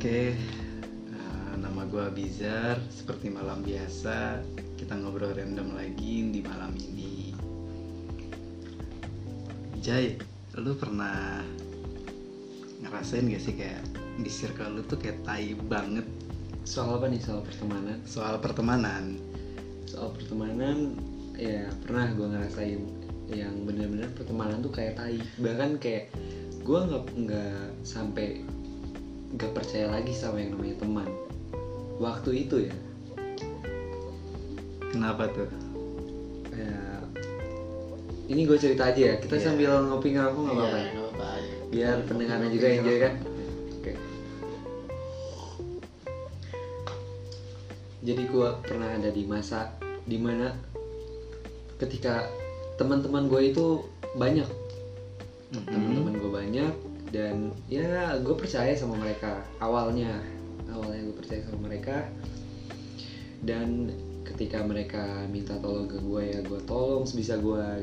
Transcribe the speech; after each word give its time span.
Oke, 0.00 0.32
eh, 0.32 1.52
nama 1.60 1.84
gue 1.84 2.08
Bizar. 2.16 2.80
Seperti 2.88 3.28
malam 3.28 3.60
biasa, 3.60 4.40
kita 4.80 4.96
ngobrol 4.96 5.36
random 5.36 5.76
lagi 5.76 6.24
di 6.32 6.40
malam 6.40 6.72
ini. 6.72 7.36
Jai, 9.84 10.16
lu 10.56 10.72
pernah 10.72 11.44
ngerasain 12.80 13.28
gak 13.28 13.44
sih 13.44 13.52
kayak 13.52 13.84
di 14.24 14.32
circle 14.32 14.80
lu 14.80 14.88
tuh 14.88 14.96
kayak 14.96 15.20
tai 15.20 15.52
banget 15.68 16.08
Soal 16.64 16.96
apa 16.96 17.04
nih 17.04 17.20
soal 17.20 17.44
pertemanan? 17.44 18.00
soal 18.08 18.40
pertemanan? 18.40 19.20
Soal 19.84 20.16
pertemanan 20.16 20.96
ya 21.36 21.68
pernah 21.84 22.08
gue 22.08 22.24
ngerasain 22.24 22.80
yang 23.36 23.52
bener-bener 23.68 24.08
pertemanan 24.16 24.64
tuh 24.64 24.72
kayak 24.72 24.96
tai. 24.96 25.20
Bahkan 25.36 25.76
kayak 25.76 26.08
gue 26.64 26.80
nggak 26.88 27.04
nggak 27.20 27.84
sampai 27.84 28.48
nggak 29.30 29.52
percaya 29.52 29.86
lagi 29.88 30.10
sama 30.10 30.38
yang 30.38 30.54
namanya 30.54 30.76
teman. 30.78 31.08
Waktu 31.96 32.30
itu 32.40 32.56
ya, 32.66 32.74
Kenapa 34.90 35.30
tuh? 35.30 35.46
ya 36.50 36.74
ini 38.26 38.42
gue 38.42 38.58
cerita 38.58 38.90
aja 38.90 39.00
ya. 39.00 39.14
Kita 39.16 39.34
Iya. 39.34 39.44
sambil 39.44 39.70
ngopi 39.86 40.12
ngerokok 40.12 40.40
nggak 40.40 40.56
apa-apa. 40.56 40.78
ya? 40.78 40.90
Iya, 40.90 40.98
biar 41.70 41.96
pendengarnya 42.04 42.50
juga 42.50 42.66
enjoy 42.68 42.96
kan 42.98 43.14
oke 43.70 43.92
jadi 48.00 48.22
gua 48.26 48.58
pernah 48.58 48.90
ada 48.90 49.06
di 49.06 49.22
masa 49.22 49.70
di 50.02 50.16
mana 50.16 50.56
ketika 51.76 52.26
teman-teman 52.74 53.28
gue 53.28 53.40
itu 53.46 53.86
banyak 54.16 54.48
Mhm. 55.50 55.62
teman-teman 55.64 56.14
gue 56.16 56.30
banyak 56.32 56.74
dan 57.10 57.50
ya 57.66 58.14
gue 58.22 58.34
percaya 58.38 58.70
sama 58.78 58.98
mereka 58.98 59.42
awalnya. 59.58 60.22
Awalnya 60.70 61.10
gue 61.10 61.16
percaya 61.18 61.42
sama 61.42 61.66
mereka. 61.66 62.06
Dan 63.42 63.90
ketika 64.22 64.62
mereka 64.62 65.26
minta 65.26 65.58
tolong 65.58 65.90
ke 65.90 65.98
gue 65.98 66.22
ya 66.22 66.40
gue 66.46 66.60
tolong 66.64 67.02
sebisa 67.02 67.34
gue 67.42 67.82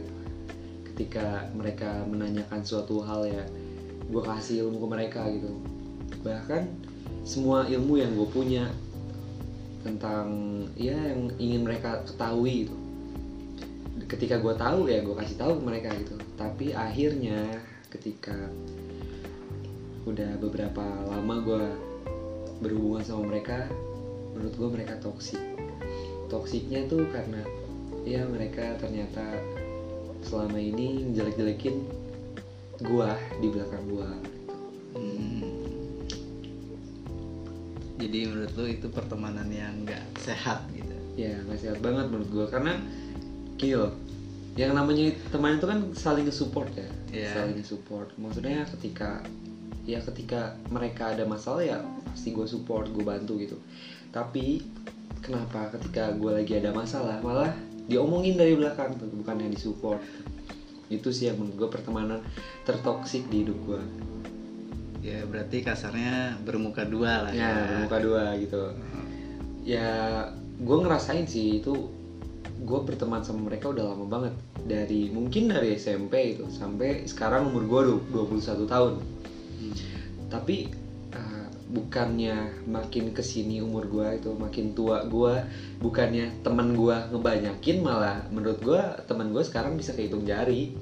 ketika 0.94 1.46
mereka 1.52 2.08
menanyakan 2.08 2.64
suatu 2.64 3.04
hal 3.04 3.28
ya 3.28 3.44
gue 4.08 4.24
kasih 4.24 4.66
ilmu 4.66 4.80
ke 4.80 4.88
mereka 4.88 5.22
gitu. 5.28 5.52
Bahkan 6.24 6.64
semua 7.28 7.68
ilmu 7.68 8.00
yang 8.00 8.16
gue 8.16 8.28
punya 8.32 8.72
tentang 9.84 10.28
ya 10.80 10.96
yang 10.96 11.36
ingin 11.36 11.68
mereka 11.68 12.00
ketahui 12.08 12.64
gitu. 12.64 12.76
Ketika 14.08 14.40
gue 14.40 14.56
tahu 14.56 14.88
ya 14.88 15.04
gue 15.04 15.16
kasih 15.20 15.36
tahu 15.36 15.60
ke 15.60 15.64
mereka 15.68 15.90
gitu. 16.00 16.16
Tapi 16.40 16.72
akhirnya 16.72 17.60
ketika 17.92 18.36
udah 20.08 20.40
beberapa 20.40 20.84
lama 21.12 21.36
gue 21.44 21.64
berhubungan 22.64 23.04
sama 23.04 23.28
mereka 23.28 23.68
menurut 24.34 24.56
gue 24.56 24.70
mereka 24.72 24.94
toksik 25.04 25.40
toksiknya 26.28 26.88
tuh 26.88 27.08
karena 27.12 27.44
ya 28.08 28.24
mereka 28.24 28.80
ternyata 28.80 29.24
selama 30.24 30.60
ini 30.60 31.12
jelek-jelekin 31.16 31.84
gua 32.84 33.16
di 33.40 33.48
belakang 33.52 33.84
gua 33.90 34.10
Hmm. 34.98 35.46
Jadi 38.02 38.26
menurut 38.26 38.54
lu 38.58 38.66
itu 38.66 38.90
pertemanan 38.90 39.46
yang 39.54 39.86
gak 39.86 40.02
sehat 40.18 40.66
gitu? 40.74 40.90
ya 41.18 41.34
nggak 41.46 41.58
sehat 41.58 41.78
banget 41.82 42.14
menurut 42.14 42.30
gua 42.30 42.46
karena 42.50 42.78
gini 43.58 43.74
loh 43.74 43.94
yang 44.54 44.78
namanya 44.78 45.14
teman 45.34 45.58
itu 45.58 45.66
kan 45.66 45.80
saling 45.98 46.30
support 46.30 46.70
ya 46.78 46.90
Iya. 47.10 47.30
saling 47.34 47.62
support 47.66 48.14
maksudnya 48.22 48.70
ketika 48.78 49.26
ya 49.88 50.04
ketika 50.04 50.60
mereka 50.68 51.16
ada 51.16 51.24
masalah 51.24 51.64
ya 51.64 51.80
pasti 52.12 52.36
gue 52.36 52.44
support 52.44 52.92
gue 52.92 53.02
bantu 53.02 53.40
gitu. 53.40 53.58
Tapi 54.12 54.62
kenapa 55.24 55.72
ketika 55.80 56.12
gue 56.14 56.44
lagi 56.44 56.60
ada 56.60 56.76
masalah 56.76 57.24
malah 57.24 57.56
diomongin 57.88 58.36
dari 58.36 58.54
belakang 58.60 59.00
tuh 59.00 59.08
bukan 59.10 59.48
yang 59.48 59.52
disupport. 59.56 60.04
Itu 60.92 61.16
sih 61.16 61.32
yang 61.32 61.40
menurut 61.40 61.56
gue 61.56 61.70
pertemanan 61.72 62.20
tertoksik 62.68 63.32
di 63.32 63.48
hidup 63.48 63.60
gue 63.64 63.82
Ya 65.08 65.24
berarti 65.24 65.64
kasarnya 65.64 66.36
bermuka 66.44 66.84
dua 66.84 67.30
lah 67.30 67.32
ya 67.32 67.48
ya. 67.48 67.68
bermuka 67.72 67.98
dua 68.04 68.24
gitu. 68.44 68.64
Ya 69.64 69.90
gue 70.60 70.78
ngerasain 70.84 71.24
sih 71.24 71.64
itu 71.64 71.88
gue 72.58 72.80
berteman 72.84 73.24
sama 73.24 73.48
mereka 73.48 73.72
udah 73.72 73.94
lama 73.94 74.04
banget. 74.04 74.34
Dari 74.68 75.08
mungkin 75.14 75.48
dari 75.48 75.80
SMP 75.80 76.36
itu 76.36 76.50
sampai 76.52 77.08
sekarang 77.08 77.56
umur 77.56 77.64
gue 77.70 77.82
21 78.12 78.68
tahun. 78.68 78.94
Tapi 80.28 80.72
uh, 81.16 81.48
bukannya 81.72 82.64
makin 82.68 83.12
ke 83.12 83.24
sini 83.24 83.60
umur 83.60 83.88
gue 83.88 84.08
itu 84.20 84.32
makin 84.36 84.72
tua 84.72 85.04
gue 85.08 85.44
bukannya 85.84 86.44
teman 86.44 86.76
gue 86.76 86.96
ngebanyakin 87.12 87.78
malah 87.84 88.24
menurut 88.32 88.60
gue 88.64 88.82
teman 89.08 89.32
gue 89.32 89.44
sekarang 89.44 89.76
bisa 89.76 89.96
kehitung 89.96 90.24
jari 90.24 90.76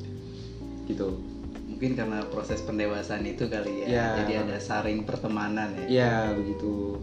gitu 0.85 1.17
Mungkin 1.65 1.91
karena 1.91 2.23
proses 2.31 2.63
pendewasaan 2.63 3.27
itu 3.27 3.51
kali 3.51 3.83
ya. 3.83 3.87
Ya. 3.91 4.07
Jadi 4.23 4.47
ada 4.47 4.57
saring 4.63 5.03
pertemanan 5.03 5.75
ya. 5.75 5.85
ya 5.91 6.13
begitu 6.31 6.95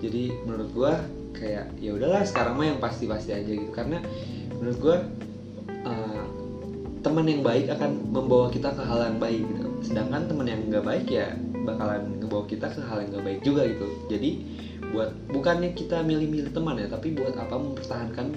jadi 0.00 0.32
menurut 0.44 0.68
gua 0.72 0.94
kayak 1.36 1.72
ya 1.80 1.92
udahlah 1.92 2.24
sekarang 2.24 2.56
mah 2.56 2.66
yang 2.68 2.80
pasti-pasti 2.80 3.32
aja 3.32 3.50
gitu 3.52 3.72
karena 3.72 4.00
menurut 4.56 4.78
gua 4.80 4.96
uh, 5.84 6.24
teman 7.06 7.30
yang 7.30 7.46
baik 7.46 7.70
akan 7.70 8.10
membawa 8.10 8.50
kita 8.50 8.74
ke 8.74 8.82
hal 8.82 8.98
yang 8.98 9.22
baik 9.22 9.46
gitu. 9.46 9.66
Sedangkan 9.78 10.26
teman 10.26 10.50
yang 10.50 10.66
nggak 10.66 10.82
baik 10.82 11.06
ya 11.06 11.38
bakalan 11.62 12.18
ngebawa 12.18 12.42
kita 12.50 12.66
ke 12.66 12.82
hal 12.82 12.98
yang 12.98 13.14
nggak 13.14 13.26
baik 13.30 13.40
juga 13.46 13.62
gitu. 13.70 13.86
Jadi 14.10 14.30
buat 14.90 15.14
bukannya 15.30 15.70
kita 15.78 16.02
milih-milih 16.02 16.50
teman 16.50 16.82
ya 16.82 16.90
tapi 16.90 17.14
buat 17.14 17.38
apa 17.38 17.54
mempertahankan 17.54 18.34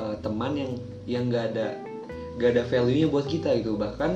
uh, 0.00 0.16
teman 0.24 0.56
yang 0.56 0.72
yang 1.04 1.22
nggak 1.28 1.52
ada 1.52 1.76
nggak 2.40 2.50
ada 2.56 2.64
value 2.72 3.04
nya 3.04 3.06
buat 3.12 3.28
kita 3.28 3.52
gitu. 3.60 3.76
Bahkan 3.76 4.12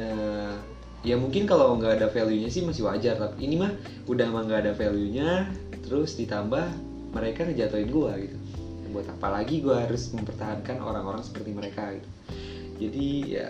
uh, 0.00 0.56
ya 1.04 1.20
mungkin 1.20 1.44
kalau 1.44 1.76
nggak 1.76 2.00
ada 2.00 2.08
value 2.08 2.40
nya 2.40 2.48
sih 2.48 2.64
masih 2.64 2.88
wajar 2.88 3.20
tapi 3.20 3.44
ini 3.44 3.60
mah 3.60 3.72
udah 4.08 4.32
emang 4.32 4.48
nggak 4.48 4.64
ada 4.64 4.72
value 4.72 5.12
nya 5.12 5.44
terus 5.84 6.16
ditambah 6.16 6.72
mereka 7.12 7.44
ngejatuhin 7.44 7.92
gua 7.92 8.16
gitu. 8.16 8.40
Buat 8.96 9.12
apa 9.12 9.28
lagi 9.28 9.60
gua 9.60 9.84
harus 9.84 10.08
mempertahankan 10.08 10.80
orang-orang 10.80 11.20
seperti 11.20 11.52
mereka 11.52 11.92
gitu 11.92 12.08
jadi 12.80 13.06
ya 13.28 13.46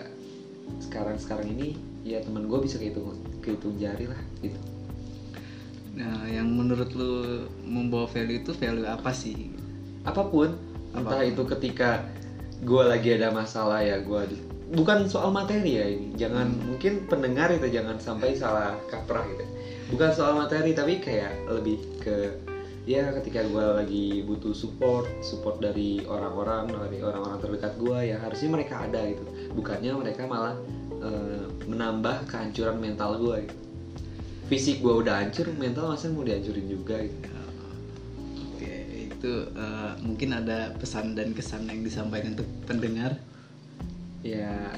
sekarang 0.83 1.15
sekarang 1.17 1.47
ini 1.55 1.79
ya 2.03 2.19
teman 2.19 2.45
gue 2.51 2.59
bisa 2.59 2.75
kehitung 2.77 3.15
kehitung 3.39 3.79
jari 3.79 4.05
lah 4.11 4.19
gitu 4.43 4.59
Nah, 5.91 6.23
yang 6.23 6.47
menurut 6.47 6.87
lu 6.95 7.43
membawa 7.67 8.07
value 8.07 8.39
itu 8.39 8.55
value 8.55 8.87
apa 8.87 9.11
sih? 9.11 9.51
apa 10.07 10.23
pun 10.23 10.55
entah 10.95 11.19
Apa 11.19 11.27
pun. 11.27 11.29
itu 11.35 11.43
ketika 11.51 11.89
gue 12.63 12.83
lagi 12.87 13.13
ada 13.19 13.29
masalah 13.29 13.83
ya 13.85 14.01
gue 14.01 14.21
bukan 14.71 15.05
soal 15.05 15.29
materi 15.29 15.77
ya 15.77 15.85
ini 15.85 16.15
jangan 16.15 16.47
mungkin 16.63 17.05
pendengar 17.05 17.51
itu 17.53 17.67
jangan 17.69 17.99
sampai 17.99 18.33
salah 18.33 18.73
kaprah 18.87 19.21
gitu 19.29 19.45
bukan 19.93 20.09
soal 20.15 20.33
materi 20.39 20.71
tapi 20.73 20.97
kayak 21.03 21.29
lebih 21.51 21.77
ke 22.01 22.33
ya 22.81 23.13
ketika 23.21 23.45
gue 23.45 23.65
lagi 23.77 24.05
butuh 24.25 24.57
support 24.57 25.05
support 25.21 25.61
dari 25.61 26.01
orang-orang 26.09 26.73
dari 26.73 26.97
orang-orang 27.05 27.37
terdekat 27.37 27.73
gue 27.77 27.97
ya 28.09 28.17
harusnya 28.17 28.49
mereka 28.49 28.85
ada 28.89 29.01
gitu. 29.05 29.23
Bukannya 29.53 29.91
mereka 29.93 30.25
malah 30.25 30.57
eh, 30.97 31.45
menambah 31.69 32.25
kehancuran 32.25 32.81
mental 32.81 33.21
gue 33.21 33.37
gitu. 33.45 33.57
Fisik 34.49 34.83
gue 34.83 34.93
udah 35.05 35.23
hancur 35.23 35.47
mental 35.55 35.93
masa 35.93 36.09
mau 36.09 36.25
dihancurin 36.25 36.67
juga 36.67 36.97
gitu. 37.05 37.29
Oke, 38.49 38.75
itu 39.13 39.33
eh, 39.53 39.91
mungkin 40.01 40.29
ada 40.33 40.73
pesan 40.75 41.13
dan 41.13 41.37
kesan 41.37 41.69
yang 41.69 41.85
disampaikan 41.85 42.33
untuk 42.33 42.49
pendengar? 42.65 43.21
Ya 44.25 44.73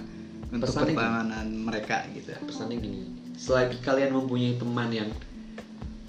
untuk 0.53 0.69
pertemanan 0.69 1.47
mereka 1.49 2.05
gitu. 2.13 2.35
pesannya 2.45 2.77
gini. 2.77 3.01
Selagi 3.33 3.81
kalian 3.81 4.13
mempunyai 4.13 4.59
teman 4.61 4.93
yang 4.93 5.09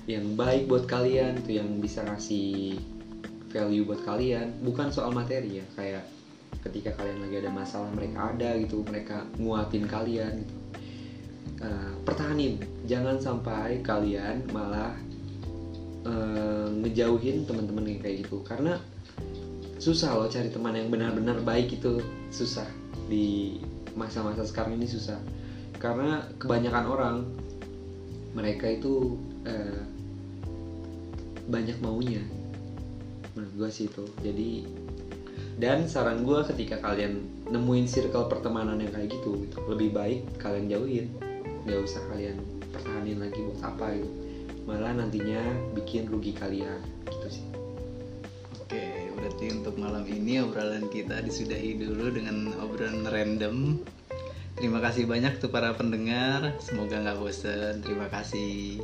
yang 0.04 0.36
baik 0.36 0.68
buat 0.68 0.84
kalian 0.84 1.40
tuh 1.44 1.56
yang 1.56 1.80
bisa 1.80 2.04
ngasih 2.04 2.76
value 3.54 3.86
buat 3.88 4.02
kalian. 4.04 4.52
Bukan 4.60 4.92
soal 4.92 5.14
materi 5.14 5.62
ya 5.62 5.66
kayak 5.78 6.04
ketika 6.64 6.96
kalian 6.96 7.20
lagi 7.24 7.44
ada 7.44 7.52
masalah 7.52 7.88
mereka 7.92 8.32
ada 8.32 8.56
gitu 8.56 8.84
mereka 8.84 9.24
nguatin 9.40 9.84
kalian 9.88 10.44
gitu. 10.44 10.56
Eh, 11.64 11.92
pertahanin 12.04 12.60
jangan 12.84 13.16
sampai 13.16 13.80
kalian 13.80 14.44
malah 14.52 14.92
eh, 16.04 16.68
ngejauhin 16.84 17.48
teman-teman 17.48 17.96
yang 17.96 18.00
kayak 18.04 18.28
gitu. 18.28 18.44
Karena 18.44 18.76
susah 19.80 20.16
loh 20.16 20.28
cari 20.28 20.52
teman 20.52 20.76
yang 20.76 20.92
benar-benar 20.92 21.40
baik 21.40 21.80
itu 21.80 22.04
susah. 22.28 22.68
Di 23.08 23.56
masa-masa 23.96 24.44
sekarang 24.44 24.76
ini 24.76 24.84
susah. 24.84 25.16
Karena 25.80 26.24
kebanyakan 26.36 26.84
orang 26.88 27.16
mereka 28.34 28.66
itu 28.68 29.16
eh, 29.46 29.80
banyak 31.46 31.78
maunya. 31.80 32.20
Menurut 33.34 33.54
gue 33.56 33.70
sih 33.70 33.86
itu. 33.86 34.04
Jadi 34.20 34.50
dan 35.54 35.86
saran 35.86 36.26
gue 36.26 36.42
ketika 36.50 36.82
kalian 36.82 37.22
nemuin 37.46 37.86
circle 37.86 38.26
pertemanan 38.26 38.82
yang 38.82 38.90
kayak 38.90 39.14
gitu 39.14 39.46
gitu 39.46 39.58
lebih 39.70 39.94
baik 39.94 40.20
kalian 40.42 40.66
jauhin. 40.66 41.06
Nggak 41.64 41.80
usah 41.86 42.02
kalian 42.10 42.42
pertahanin 42.74 43.22
lagi 43.22 43.38
buat 43.38 43.60
apa 43.62 43.86
gitu. 43.94 44.10
Malah 44.66 44.98
nantinya 44.98 45.40
bikin 45.78 46.10
rugi 46.10 46.34
kalian. 46.34 46.82
Gitu 47.06 47.40
sih. 47.40 47.46
Oke, 48.58 48.82
berarti 49.14 49.46
untuk 49.54 49.76
malam 49.76 50.02
ini 50.08 50.40
obrolan 50.40 50.88
kita 50.90 51.22
disudahi 51.22 51.78
dulu 51.78 52.10
dengan 52.10 52.50
obrolan 52.58 53.06
random. 53.06 53.78
Terima 54.54 54.78
kasih 54.78 55.04
banyak 55.10 55.42
tuh 55.42 55.50
para 55.50 55.74
pendengar. 55.74 56.54
Semoga 56.62 57.02
nggak 57.02 57.18
bosen. 57.18 57.82
Terima 57.82 58.06
kasih. 58.06 58.78